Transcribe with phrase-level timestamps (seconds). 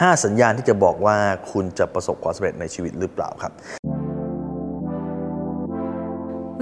[0.00, 1.16] 5 สัญญาณที่จะบอกว่า
[1.50, 3.52] คุณจะประสบความสำเร็จในชีวิตหรือเปล่าครับ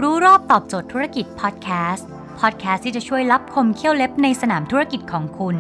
[0.03, 2.09] รู้รอบตอบโจทย์ธุรกิจพอดแคสต์
[2.41, 5.57] พอดแคสต์ที่จะช่วยรับคมเขี้ยวเล็บในสนามธุรกิจของคุณ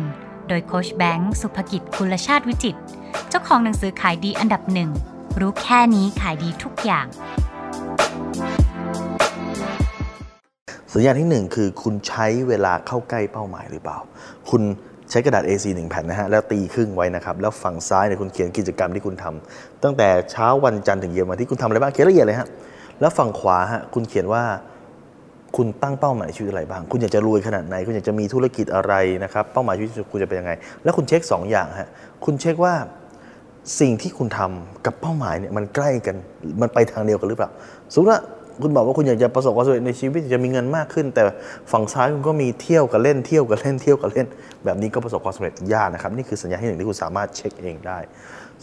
[0.48, 2.76] โดยโคชแบงค์สุภกิจคุลชาติวิจิต
[3.28, 4.90] เจ้าของหนังสือขายดีอันดับหนึ่ง
[5.40, 7.06] รู้แค่นี้ขายดีทุกอย่าง
[10.92, 13.98] สัญญาณที่1คือคุณใช้เวลาเข้าใกล้เป้าหมายหรือเปล่า
[14.50, 14.62] คุณ
[15.10, 22.48] ใช้กระดาษ A4 1แผ่นนะฮะแล้วตีครึ่งไว้นะครับ แล้วฝั่งซ้ายเนี่ยคุณเขียนกิจกรรมที่คุณทำตั้งแต่เช้าวันจันทร์ถึงเย็นวันที่คุณทำอะไรบ้างเขียนละเอียดเลยฮะ
[23.00, 24.42] แล้วฝั่งขวาฮะคุณเขียนว่า
[25.56, 28.94] คุณตั้งเป้าหมายชีวิตอะไรบ้าง คุณอยากจะรวยขนาดไหน คุณอยากจะมีธุรกิจอะไร
[29.24, 30.52] นะครับ เป้าหมายชีวิตคุณจะเป็นยังไง
[30.84, 31.88] แล้วคุณเช็ค 2 อย่างฮะ
[32.24, 32.74] คุณเช็คว่า
[33.80, 36.16] สิ่งที่คุณทำกับเป้าหมายเนี่ยมันใกล้กัน
[36.60, 37.50] มันไปทางเดียวกันหรือเปล่า
[37.92, 38.20] สมมติว่า
[38.62, 41.22] คุณบอกว่าคุณอยากจะประสบความสำเร็จในชีวิตจะมีเงินมากขึ้น แต่
[41.72, 44.26] ฝั่งซ้ายคุณก็มีเที่ยวกับเล่นเที่ยวกับเล่นเที่ยวกับเล่น
[44.64, 47.98] แบบนี้ก็ประสบความสำเร็จยากนะครับ นี่คือสัญญาณที่หนึ่งที่คุณสามารถเช็คเองได้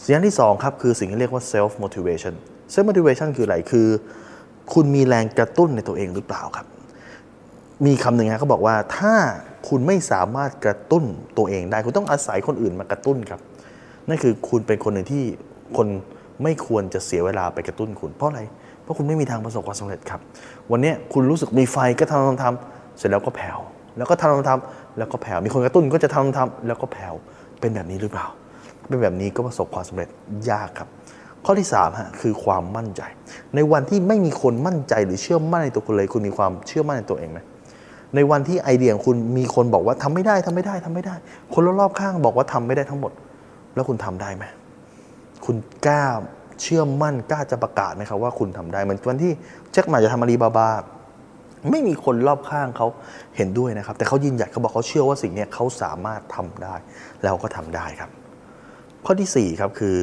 [0.02, 2.34] สัญญาณที่สองครับคือสิ่งที่เรียกว่า self motivation
[2.72, 3.88] self motivation คืออะไรคือ
[4.72, 6.66] คุณมีแรงกระตุ้นในตัวเองหรือเปล่าครับ
[7.86, 9.14] มีคำหนึ่งนะเขาบอกว่าถ้า
[9.68, 11.04] คุณไม่สามารถกระตุ้น
[11.38, 13.40] ตัวเองได้ คุณต้องอาศัยคนอื่นมากระตุ้นครับ
[14.08, 15.24] นั่นคือคุณเป็นคนหนึ่งที่
[15.76, 15.88] คน
[16.42, 20.20] ไม่ควรจะเสียเวลาไปกระตุ้นคุณเพราะอะไรเพราะคุณไม่มีทางประสบความสำเร็จครับ
[20.70, 23.58] วันนี้คุณรู้สึกมีไฟก็ทำทำทำเสร็จแล้วก็แผ่ว
[23.96, 27.14] แล้วก็ทำทำทำแล้วก็แผ่วมีคนกระตุ้นก็จะทำทำแล้วก็แผ่ว
[27.60, 28.26] เป็นแบบนี้หรือเปล่า
[28.88, 30.08] เป็นแบบนี้ก็ประสบความสำเร็จ
[30.50, 30.88] ยากครับ
[31.44, 33.02] ข้อที่3ฮะคือความมั่นใจ
[33.54, 37.38] ในวันที่ไม่มีคนมั่นใจหรือเชื่อมั่นในตัวคุณเลยคุณมีความเชื่อมั่นในตัวเองไหม
[38.14, 41.14] ในวันที่ไอเดียของคุณมีคนบอกว่าทำไม่ได้ทำไม่ได้ทำไม่ได้
[41.54, 43.12] คนรอบข้างบอกว่าทำไม่ได้ทั้งหมด
[43.74, 44.44] แล้วคุณทำได้ไหม
[45.44, 46.04] คุณกล้า
[46.62, 49.32] เชื่อมั่นกล้าจะประกาศไหมครับว่าคุณทำได้เหมือนวันที่
[49.72, 50.68] แจ็คหมาจะทำอาลีบาบา
[51.70, 52.86] ไม่มีคนรอบข้างเขา
[53.36, 56.74] เห็นด้วยนะครับ แต่เขายืนหยัดเขาบอกเขาเชื่อว่าสิ่งนี้เขาสามารถทำได้
[57.22, 58.10] แล้วก็ทำได้ครับ
[59.04, 59.96] ข้อที่4ครับคือ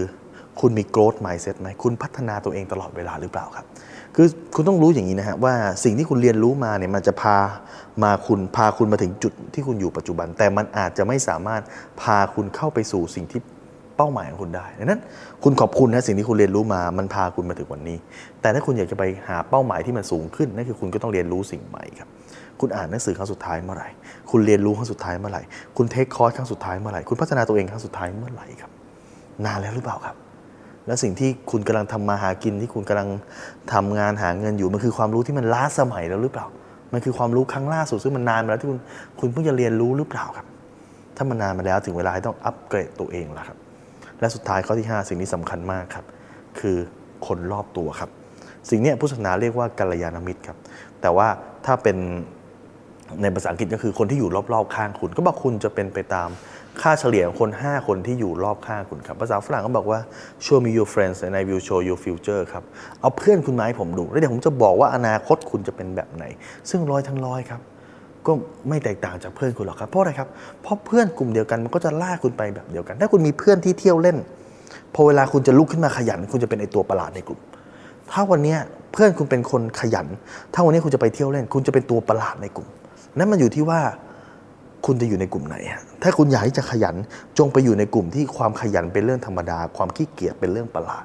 [0.59, 3.65] คุณมี growth mindset ไหมคุณพัฒนาตัวเองตลอดเวลาหรือเปล่าครับ
[4.15, 7.37] คือคุณต้องรู้อย่างนี้นะฮะว่าสิ่งที่คุณเรียนรู้มาเนี่ยมันจะพา
[8.03, 11.61] มาคุณพาคุณมาถึงจุดที่คุณอยู่ปัจจุบัน แต่มันอาจจะไม่สามารถ
[12.01, 13.41] พาคุณเข้าไปสู่สิ่งที่
[14.03, 14.99] ป้าหมายของคุณได้ดังนั้น
[15.43, 17.97] คุณขอบคุณนะสิ่งที่คุณเรียนรู้มามันพาคุณมาถึงวันนี้
[18.41, 22.09] แต่ถ้าคุณอยากจะไปหาเป้าหมายที่มันสูงขึ้นนั่นคือคุณก็ต้องเรียนรู้สิ่งใหม่ครับ
[22.59, 23.89] คุณอ่านหนังสือครั้งสุดท้ายเมื่อไหร่
[24.31, 25.41] คุณเรียนรู้ครั้งสุดท้ายเมื่อไหร่
[25.77, 28.71] คุณเทคคอร์สครั้งสุดท้ายเมื่อไหร่ คุณพัฒนาตัวเองครั้งสุดท้ายเมื่อไหร่ครับ
[29.45, 30.15] นานแล้วหรือเปล่าครับ
[30.87, 33.09] แล้วสิ่งที่คุณกำลังทำมาหากินที่คุณกำลัง
[33.73, 36.47] ทำงานหาเงินอยู่มันคือความรู้ที่มันล้าสมัยแล้วหรือเปล่า
[36.93, 38.79] มันคือความรู้ครั้งล่าสุดซึ่งมันนานมาแล้วที่คุณ
[39.19, 40.47] คุณเพิ่งจะเรียนรู้หรือเปล่าครับ
[41.17, 43.57] ถ้ามันนานมาแล้วถึงเวลาที่ต้องอัปเกรดตัวเองแล้วครับ
[44.23, 46.05] และสุดท้ายข้อที่ 5 สิ่งนี้สำคัญมากครับ
[46.59, 46.77] คือ
[47.27, 48.09] คนรอบตัวครับ
[48.69, 50.57] สิ่งนี้พุทธศาสนาเรียกว่ากัลยาณมิตรครับ
[51.01, 51.27] แต่ว่า
[51.65, 51.97] ถ้าเป็น
[53.21, 56.29] ในภาษาอังกฤษก็คือคนที่อยู่รอบๆข้างคุณ ก็บอกคุณจะเป็นไปตาม
[56.81, 59.99] ค่าเฉลี่ยของคน 5 คนที่อยู่รอบข้างคุณครับ ภาษาฝรั่งก็บอกว่า
[60.45, 62.63] show me your friends and I will show you future ครับ
[62.99, 66.23] เอาเพื่อนคุณมาให้ผมดู แล้วเดี๋ยวผมจะบอกว่าอนาคตคุณจะเป็นแบบไหน
[66.69, 67.61] ซึ่งร้อยทั้งร้อยครับ
[68.27, 68.31] ก็
[68.69, 70.27] ไม่แตกต่างจากเพื่อนคุณหรอกครับเพราะอะไรครับ
[70.61, 74.17] เพราะเพื่อนกลุ่มเดียวกันมันก็จะล่าคุณไปแบบเดียวกัน ถ้าคุณมีเพื่อนที่เที่ยวเล่น
[74.93, 77.39] พอเวลาคุณจะลุกขึ้นมาขยัน คุณจะเป็นไอตัวประหลาดในกลุ่ม
[78.11, 78.55] ถ้าวันนี้
[78.93, 80.07] เพื่อนคุณเป็นคนขยัน
[80.53, 82.67] ถ้าวันนี้คุณจะไปเที่ยวเล่น คุณจะเป็นตัวประหลาดในกลุ่ม
[83.17, 83.79] นั่นมันอยู่ที่ว่า
[84.85, 85.55] คุณจะอยู่ในกลุ่มไหน
[86.03, 86.95] ถ้าคุณอยากที่จะขยัน
[87.37, 91.03] จงไปอยู่ในกลุ่มที่ความขยันเป็นเรื่องธรรมดา ความขี้เกียจเป็นเรื่องประหลาด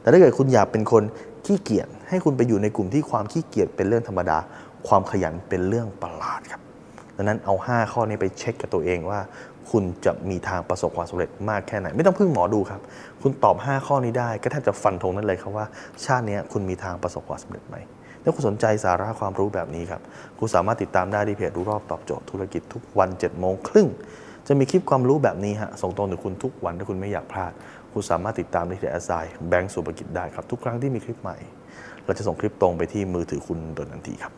[0.00, 1.02] แต่ถ้าเกิดคุณอยากเป็นคน
[1.46, 4.38] ขี้เกียจให้คุณไปอยู่ในกลุ่มที่ความขี้เกียจเป็นเรื่องธรรมดา
[4.88, 6.62] ความขยันเป็นเรื่องประหลาดครับ
[7.16, 9.20] ดังนั้นเอา 5 ข้อนี้ไปเช็คกับตัวเองว่า
[9.70, 12.80] คุณจะมีทางประสบความสำเร็จมากแค่ไหน ไม่ต้องพึ่งหมอดูครับ
[13.22, 15.66] คุณตอบ 5 ข้อนี้ได้ ก็แทบจะฟันธงนั่นเลยครับว่า
[16.04, 17.76] ชาตินี้คุณมีทางประสบความสำเร็จไหม
[18.22, 20.00] ถ้าคุณสนใจสาระความรู้แบบนี้ครับ
[20.38, 23.88] คุณสามารถติดตามได้ที่เพจรู้รอบตอบโจทย์ธุรกิจทุกวัน7จ็ดโมงครึ่ง
[24.46, 27.52] จะมีคลิปความรู้แบบนี้ฮะส่งตรงถึงคุณทุกวันถ้าคุณไม่อยากพลาด
[27.92, 29.10] คุณสามารถติดตามได้ที่แอสไซ
[29.48, 31.36] แบงก์สุภกิจได้ครับทุกครั้งที่มีคลิปใหม่
[32.04, 34.32] เราจะส่งคลิปตรงไปที่มือถือคุณโดยทันทีครับ